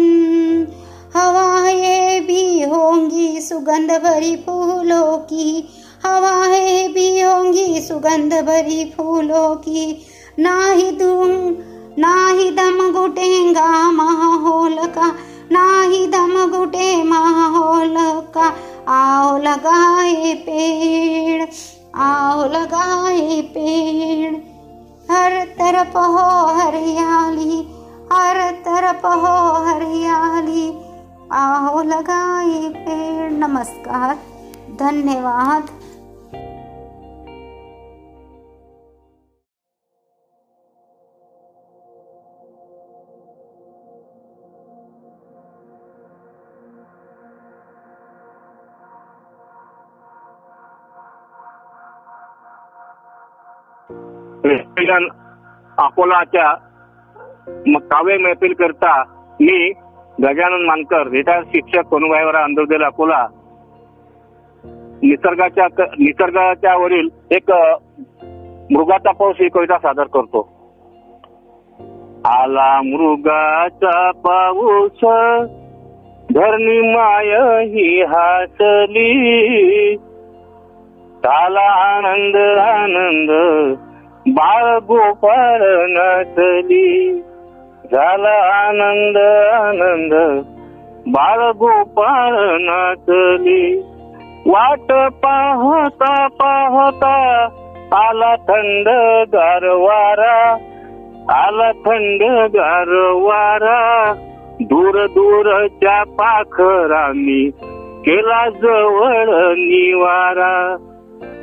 [1.16, 5.68] हवाएँ भी होंगी सुगंध भरी फूलों की।
[6.06, 10.06] हवाएँ भी होंगी सुगंध भरी फूलों की।
[10.38, 11.28] ना ही दूँ
[11.98, 15.08] ना ही दम घुटेगा माहौल का
[15.52, 17.94] ना ही दम घुटे माहौल
[18.34, 18.54] का
[18.88, 21.46] आओ लगाए पेड़
[21.96, 24.34] आओ लगाए पेड़।
[25.12, 27.58] हर तरफ़ हो हरियाली,
[28.12, 30.68] हर तरफ़ हो हरियाली
[31.32, 34.14] आओ लगाए पेड़। नमस्कार,
[34.78, 35.70] धन्यवाद।
[54.86, 55.10] रेस्टॉरंट
[55.78, 56.54] अकोलाच्या
[57.66, 59.02] काव्य मैफिल करता
[59.40, 59.70] मी
[60.22, 63.26] गजानन मानकर रिटायर्ड शिक्षक कोणवायवरा अंधोदेल अकोला.
[65.02, 67.50] निसर्गाच्या निसर्गाच्या वरील एक
[68.70, 70.40] मृगाचा पाऊस ही कविता सादर करतो.
[72.24, 75.00] आला मृगाचा पाऊस
[76.34, 79.96] धरणी माय ही हासली.
[81.24, 83.30] झाला आनंद आनंद
[84.26, 87.12] बाळ गोपाळ नाचली
[87.92, 89.16] झाला आनंद
[89.52, 90.42] आनंद.
[91.06, 93.82] बाळ गोपाळ नाचली
[94.46, 97.48] वाट पाहता पाहता
[97.92, 98.88] आला थंड
[99.32, 100.56] गारवारा.
[101.30, 102.22] आला थंड
[102.54, 104.12] गारवारा.
[104.60, 107.50] दूर दूरच्या पाखरांनी
[108.04, 110.76] केला जवळ निवारा.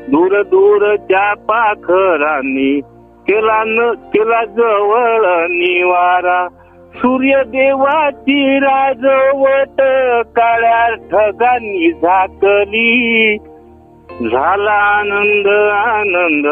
[0.07, 2.79] दूर दूरच्या पाखरांनी
[3.27, 6.47] केला न केला जवळ निवारा.
[6.95, 9.81] सूर्यदेवाची राजवट
[10.35, 13.37] काळ्या ठगांनी झाकली.
[14.31, 16.47] झाला आनंद आनंद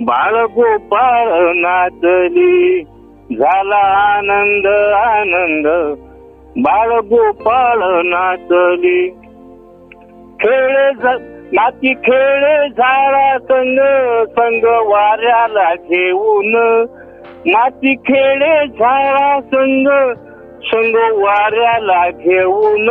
[0.00, 2.82] बाळगोपाळ नाचली.
[3.38, 5.66] झाला आनंद आनंद
[6.62, 9.08] बाळगोपाळ नाचली.
[10.40, 10.90] खेळ
[11.52, 13.78] नाती माती खेळ झाडा संग
[14.24, 16.84] संग वाऱ्याला घेऊन.
[17.46, 20.12] माती खेळे झाडा संग
[20.62, 22.88] संग वाऱ्याला घेऊन.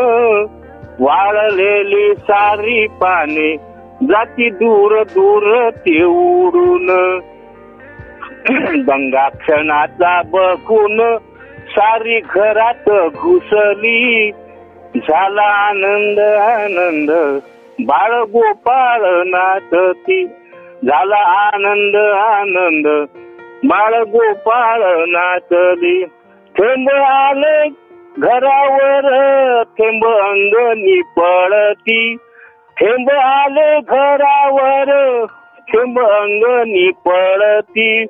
[0.99, 3.55] वाळलेली सारी पाने
[4.03, 7.19] जाती दूर दूर ते उडून
[8.87, 11.17] गंगा क्षणाचा बघून
[11.69, 14.31] सारी घरात घुसली.
[14.95, 17.39] झाला आनंद आनंद.
[17.79, 20.25] बाळ गोपाळ नाचती
[20.85, 22.88] झाला आनंद आनंद.
[23.63, 26.05] बाळ गोपाळ नाचली
[26.57, 27.67] थेंब आले
[28.17, 29.01] घरावर
[29.63, 32.15] थेंब अंगणी पळती.
[32.79, 35.25] थेंब आले घरावर
[35.73, 38.03] थेंब अंगणी पळती.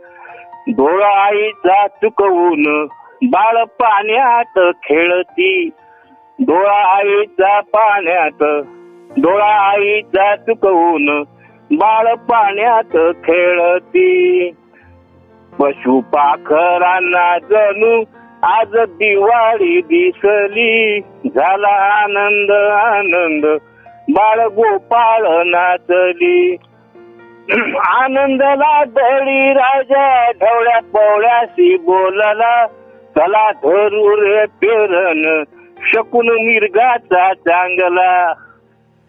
[0.67, 2.85] डोळा आईचा चुकवून
[3.23, 5.69] बाळ पाण्यात खेळती.
[6.39, 8.63] डोळा आईचा पाण्यात
[9.17, 11.23] डोळा आईचा चुकवून
[11.71, 14.49] बाळ पाण्यात खेळती.
[15.59, 18.03] पशु पाखरांना जणू
[18.43, 20.99] आज दिवाळी दिसली.
[21.35, 23.45] झाला आनंद आनंद.
[24.09, 26.55] बाळ गोपाळ नाचली.
[27.85, 32.65] आनंदला दळी राजा ढवळ्या पवळ्याशी बोलला.
[33.17, 35.43] चला धरू रे पेरण
[35.93, 38.33] शकून मिरगाचा चांगला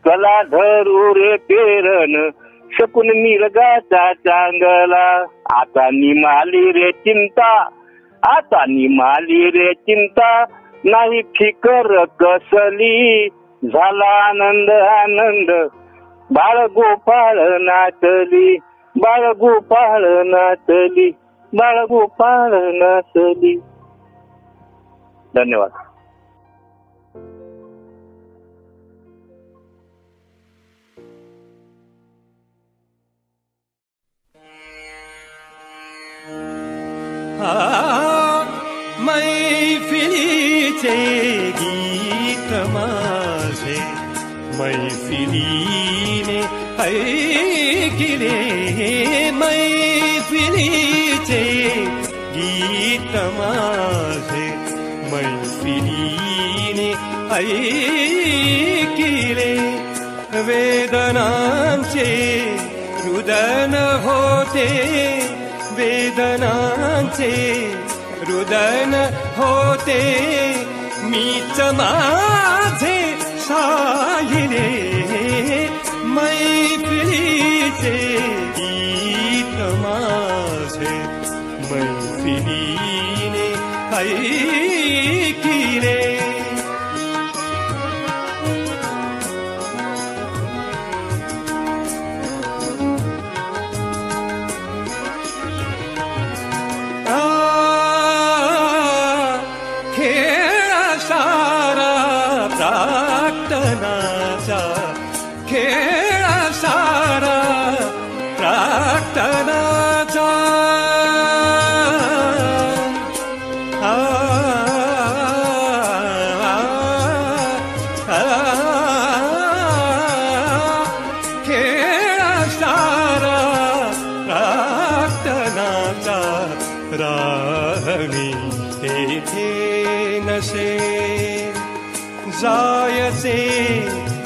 [0.06, 2.30] चला धरू रे पेरण
[2.72, 5.24] शकून मिरगाचा चांगला.
[5.50, 7.68] आता निमाली रे चिंता
[8.22, 10.44] आता निमाली रे चिंता.
[10.84, 13.28] नाही फिकर कसली
[13.64, 15.68] झाला आनंद आनंद.
[16.30, 18.56] बाळ गोपाळ नाचली
[18.96, 21.10] बाळ गोपाळ नाचली
[21.52, 23.56] बाळ गोपाळ नाचली.
[25.34, 25.70] धन्यवाद.
[39.06, 40.96] मैफिलीचे
[41.60, 43.78] गीत माझे।
[44.58, 46.38] मैफिलीने
[46.84, 48.38] ऐकिले
[49.30, 51.42] मैफिलीचे
[52.36, 54.46] गीत माझे।
[55.12, 56.90] मैफिलीने
[57.36, 59.52] ऐकिले
[60.40, 62.10] वेदनांचे
[63.04, 63.74] रुदन
[64.04, 64.68] होते
[65.76, 67.34] वेदनांचे
[68.28, 68.92] रुदन
[69.36, 70.02] होते.
[71.10, 72.98] मीच माझे
[73.46, 74.68] साहिले
[76.14, 77.98] मैफिलीचे
[78.58, 80.96] गीत माझे
[81.70, 83.48] मैफिलीने
[83.96, 84.45] ऐकिले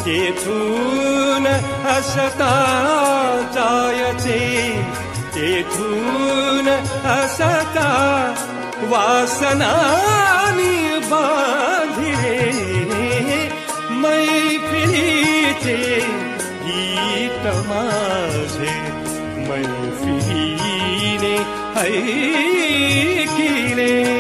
[0.01, 1.47] तेथून
[1.87, 2.53] हसता
[3.55, 4.83] जायचे.
[5.35, 6.69] तेथून
[7.05, 8.35] हसता
[8.83, 12.53] वासनानी बांधिले.
[13.91, 16.07] मैफिलीचे
[16.65, 18.81] गीत माझे.
[19.49, 21.37] मैफिलीने
[21.81, 24.20] ऐकिले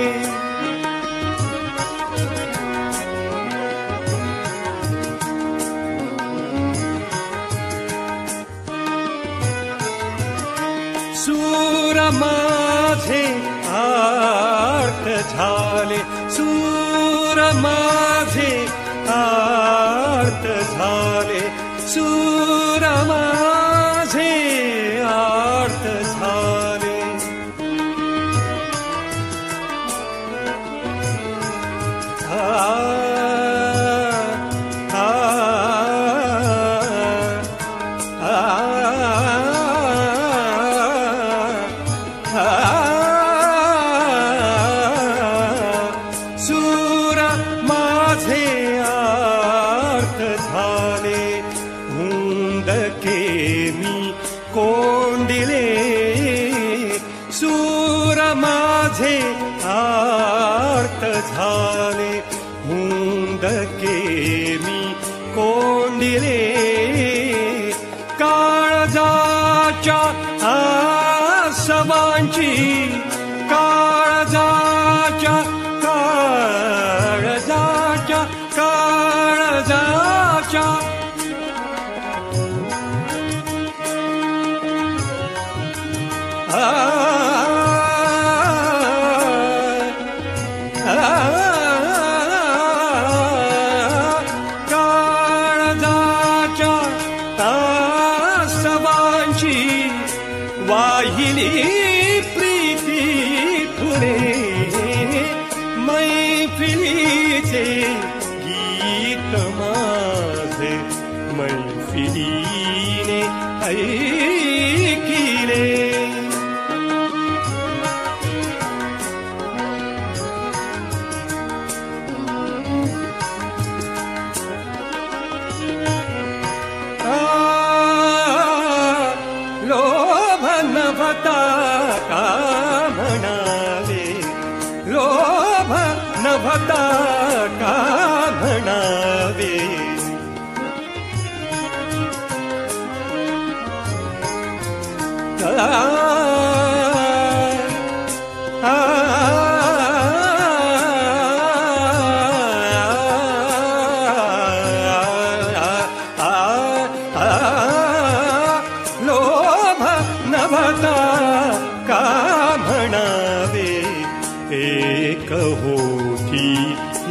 [50.20, 50.79] धार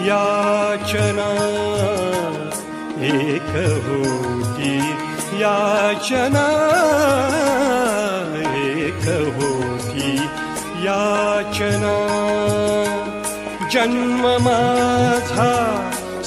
[0.10, 1.28] याचना।
[3.02, 3.50] एक
[3.86, 4.78] होती
[5.42, 6.39] याचना।
[13.90, 15.54] जन्म माझा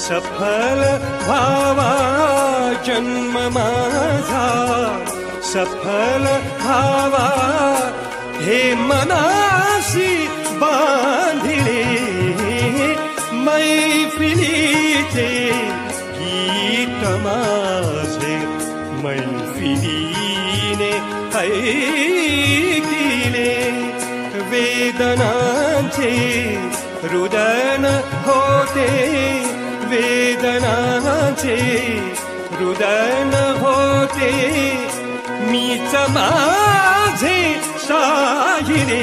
[0.05, 0.81] सफल
[1.27, 1.91] भावा
[2.87, 4.47] जन्म माझा
[5.51, 6.25] सफल
[6.63, 7.27] भावा।
[8.45, 8.59] हे
[8.89, 10.11] मनासी
[10.63, 11.83] बांधिले
[13.45, 15.29] मैफिलीचे
[16.19, 18.35] गीत माझे
[19.03, 20.93] मैफिलीने
[21.43, 22.41] ऐकिले
[24.51, 26.11] वेदनांचे
[27.11, 27.85] रुदन
[28.25, 28.87] होते
[29.91, 31.55] वेदनाचे
[32.59, 34.31] रुदन होते
[35.51, 37.39] मीच माझे
[37.87, 39.01] शाहिरे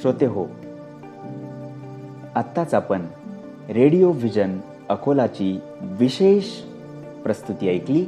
[0.00, 0.44] श्रोते हो
[2.36, 3.06] आत्ताच आपण
[3.68, 4.58] रेडिओ व्हिजन
[4.88, 6.44] अकोलाची विशेष
[7.24, 8.04] प्रस्तुती ऐकली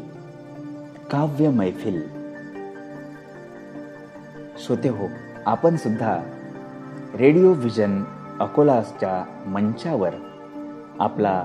[1.10, 2.02] काव्य मैफिल
[4.58, 5.08] श्रोते हो
[5.46, 6.22] आपण सुद्धा
[7.14, 8.04] रेडिओ व्हिजन
[8.40, 10.25] अकोलाच्या मंचावर
[11.00, 11.44] आपला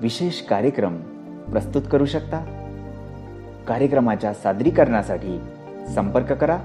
[0.00, 0.96] विशेष कार्यक्रम
[1.52, 2.40] प्रस्तुत करू शकता.
[3.68, 5.40] कार्यक्रमाच्या सादरीकरणासाठी
[5.94, 6.58] संपर्क करा.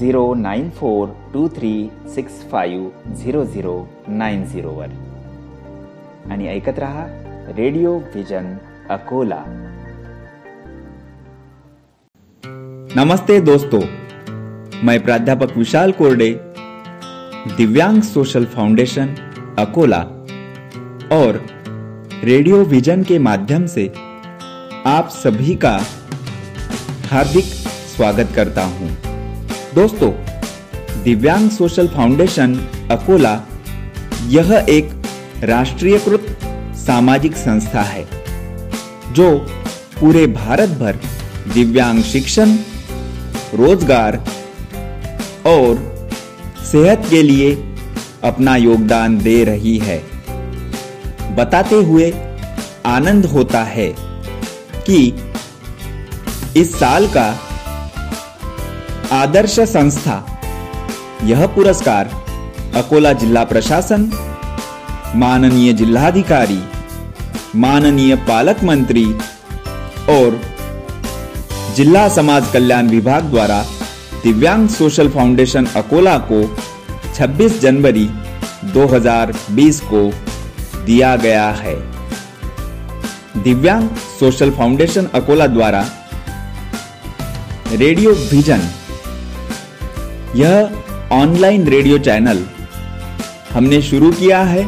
[0.00, 4.86] Zero nine four two three six five zero zero nine झिरोवर
[6.30, 7.06] आणि ऐकत रहा
[7.56, 8.56] रेडिओ व्हिजन
[8.90, 9.44] अकोला.
[12.96, 13.80] नमस्ते दोस्तों.
[14.82, 16.32] मैं प्राध्यापक विशाल कोरडे
[17.56, 19.06] दिव्यांग सोशल फाउंडेशन
[19.58, 19.98] अकोला।
[21.12, 21.40] और
[22.24, 23.86] रेडियो विजन के माध्यम से
[24.86, 25.70] आप सभी का
[27.10, 27.44] हार्दिक
[27.96, 28.88] स्वागत करता हूँ।
[29.74, 30.10] दोस्तों,
[31.04, 32.54] दिव्यांग सोशल फाउंडेशन
[32.90, 33.34] अकोला
[34.28, 34.90] यह एक
[35.44, 36.26] राष्ट्रीयकृत
[36.76, 38.06] सामाजिक संस्था है,
[39.12, 39.30] जो
[40.00, 41.00] पूरे भारत भर
[41.54, 42.56] दिव्यांग शिक्षण,
[43.54, 44.24] रोज़गार
[45.46, 45.78] और
[46.64, 47.54] सेहत के लिए
[48.26, 49.98] अपना योगदान दे रही है।
[51.36, 52.12] बताते हुए
[52.86, 53.88] आनंद होता है
[54.86, 54.98] कि
[56.56, 57.26] इस साल का
[59.12, 60.16] आदर्श संस्था,
[61.24, 62.10] यह पुरस्कार
[62.76, 64.10] अकोला जिला प्रशासन,
[65.16, 66.62] माननीय जिलाधिकारी,
[67.56, 69.04] माननीय पालक मंत्री
[70.10, 70.40] और
[71.76, 73.62] जिला समाज कल्याण विभाग द्वारा
[74.22, 76.42] दिव्यांग सोशल फाउंडेशन अकोला को
[77.16, 78.08] 26 जनवरी
[78.72, 80.00] 2020 को
[80.86, 81.74] दिया गया है।
[83.42, 83.88] दिव्यांग
[84.18, 85.84] सोशल फाउंडेशन अकोला द्वारा
[87.72, 88.60] रेडियो विजन,
[90.36, 90.54] यह
[91.12, 92.44] ऑनलाइन रेडियो चैनल
[93.52, 94.64] हमने शुरू किया है।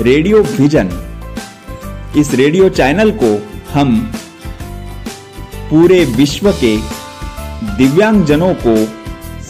[0.00, 0.90] रेडियो विजन,
[2.16, 3.30] इस रेडियो चैनल को
[3.72, 3.94] हम
[5.70, 6.76] पूरे विश्व के
[7.76, 8.74] दिव्यांगजनों को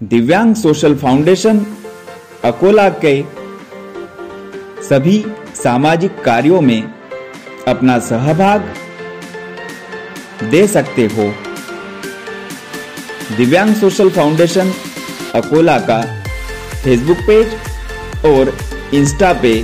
[0.00, 1.58] दिव्यांग सोशल फाउंडेशन
[2.44, 3.22] अकोला के
[4.82, 5.16] सभी
[5.54, 6.82] सामाजिक कार्यों में
[7.68, 8.60] अपना सहभाग
[10.50, 11.26] दे सकते हो।
[13.36, 14.72] दिव्यांग सोशल फाउंडेशन
[15.34, 16.00] अकोला का
[16.84, 18.54] फेसबुक पेज और
[18.94, 19.54] इंस्टा पे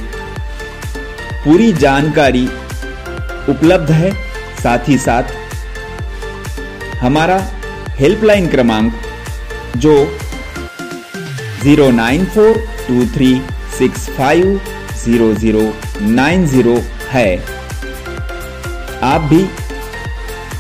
[1.45, 2.47] पूरी जानकारी
[3.49, 4.13] उपलब्ध है।
[4.63, 5.35] साथ ही साथ
[7.01, 7.41] हमारा
[7.99, 8.93] हेल्पलाइन क्रमांक
[9.77, 9.93] जो
[11.63, 13.31] zero nine four two three
[13.79, 14.61] six five
[15.05, 15.63] zero zero
[16.01, 16.75] nine zero
[17.09, 17.37] है।
[19.05, 19.45] आप भी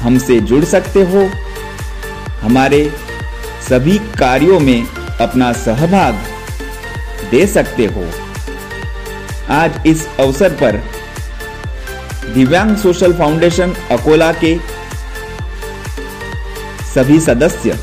[0.01, 1.29] हमसे जुड़ सकते हो।
[2.41, 2.81] हमारे
[3.69, 4.87] सभी कार्यों में
[5.21, 6.15] अपना सहभाग
[7.31, 8.05] दे सकते हो।
[9.53, 10.83] आज इस अवसर पर
[12.35, 14.57] दिव्यांग सोशल फाउंडेशन अकोला के
[16.95, 17.79] सभी सदस्य,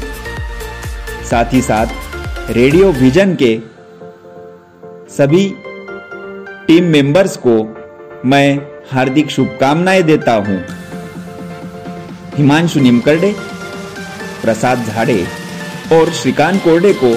[1.29, 2.01] साथ ही साथ
[2.49, 3.51] रेडियो विजन के
[5.09, 5.43] सभी
[6.67, 7.53] टीम मेंबर्स को
[8.25, 8.57] मैं
[8.91, 10.57] हार्दिक शुभकामनाएँ देता हूँ।
[12.35, 13.33] हिमांशु निमकरडे,
[14.41, 15.25] प्रसाद झाड़े
[15.93, 17.13] और श्रीकांत कोरडे को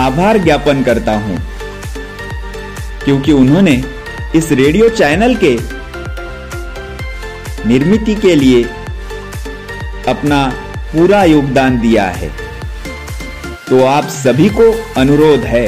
[0.00, 1.38] आभार ज्ञापन करता हूँ,
[3.04, 3.82] क्योंकि उन्होंने
[4.36, 5.54] इस रेडियो चैनल के
[7.68, 8.64] निर्मिति के लिए
[10.08, 10.46] अपना
[10.92, 12.53] पूरा योगदान दिया है।
[13.68, 14.64] तो आप सभी को
[15.00, 15.66] अनुरोध है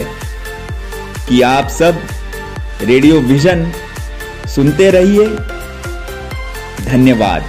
[1.28, 2.01] कि आप सब
[2.82, 3.72] रेडियो विजन
[4.55, 5.26] सुनते रहिए।
[6.84, 7.42] धन्यवाद।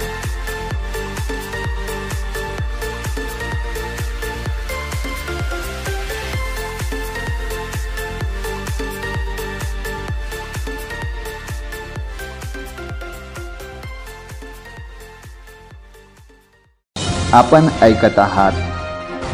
[17.34, 18.67] आपण ऐकत आहात।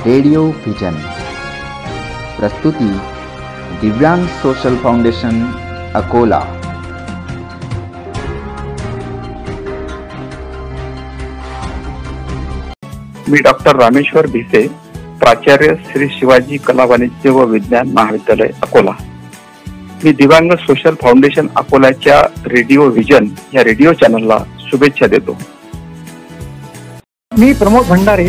[0.02, 0.94] रेडिओ व्हिजन
[2.38, 2.88] प्रस्तुती
[3.80, 5.44] दिव्यांग सोशल फाउंडेशन
[5.94, 6.40] अकोला.
[13.28, 14.66] मी डॉक्टर रामेश्वर भिसे
[15.20, 18.92] प्राचार्य श्री शिवाजी कला वाणिज्य व विज्ञान महाविद्यालय अकोला.
[20.04, 25.38] मी दिव्यांग सोशल फाउंडेशन अकोलाच्या रेडिओ व्हिजन या रेडिओ चॅनलला शुभेच्छा देतो.
[27.32, 28.28] मी प्रमोद भंडारे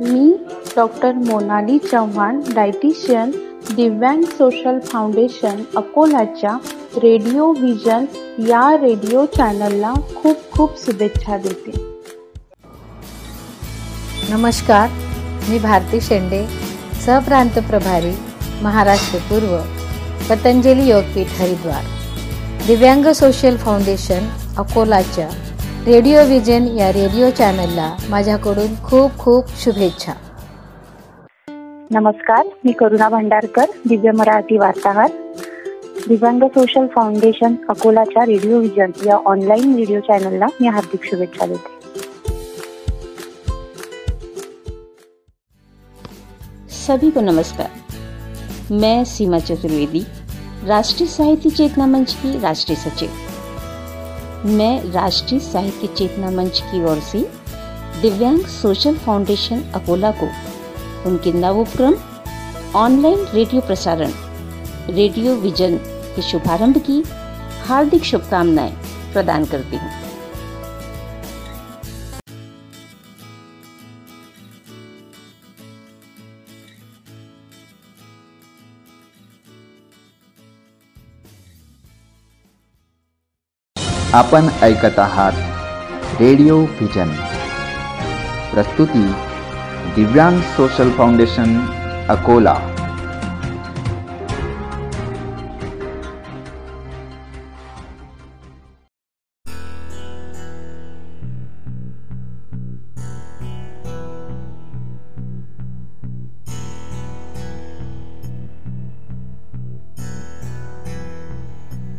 [0.00, 0.32] मी
[0.76, 3.30] doctor Monali Chavan dietitian
[3.76, 6.50] Divyang social foundation अकोलाच्या
[6.96, 8.04] radio vision
[8.48, 11.72] या रेडिओ चॅनलला खूप खूप शुभेच्छा देते.
[14.30, 14.88] नमस्कार
[15.48, 16.44] मी भारती शेंडे
[17.06, 18.14] सहप्रांत प्रभारी
[18.62, 19.58] महाराष्ट्र पूर्व
[20.30, 21.82] पतंजली योगपीठ हरिद्वार.
[22.66, 24.28] दिव्यांग सोशल फाउंडेशन
[24.58, 25.28] अकोलाच्या
[25.88, 30.12] रेडिओ व्हिजन या रेडिओ चॅनलला माझ्याकडून खूप खूप शुभेच्छा.
[31.90, 35.10] नमस्कार मी करुणा भंडारकर दिव्य मराठी वार्ताहर.
[36.08, 41.76] दिव्यांग सोशल फाउंडेशन अकोलाच्या रेडिओ व्हिजन या ऑनलाईन रेडिओ चॅनलला मी हार्दिक शुभेच्छा देते.
[46.86, 47.70] सभी को नमस्कार.
[48.70, 50.04] मैं सीमा चतुर्वेदी
[50.66, 53.08] राष्ट्रीय साहित्य चेतना मंच की राष्ट्रीय सचिव.
[54.46, 57.20] मैं राष्ट्रीय साहित्य चेतना मंच की ओर से
[58.02, 60.26] दिव्यांग सोशल फाउंडेशन अकोला को
[61.10, 61.94] उनके नवोपक्रम,
[62.76, 64.12] ऑनलाइन रेडियो प्रसारण,
[64.90, 65.76] रेडियो विजन
[66.16, 67.02] के शुभारंभ की
[67.66, 68.72] हार्दिक शुभकामनाएँ
[69.12, 69.90] प्रदान करती हूँ।
[84.18, 87.10] आपण ऐकत आहात रेडिओ व्हिजन
[88.52, 89.04] प्रस्तुती
[89.94, 91.58] दिव्यांग सोशल फाउंडेशन
[92.08, 92.54] अकोला.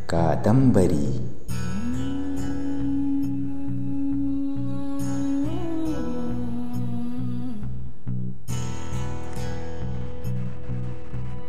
[0.09, 1.28] कादंबरी